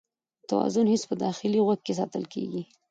[0.39, 2.61] د توازن حس په داخلي غوږ کې ساتل کېږي.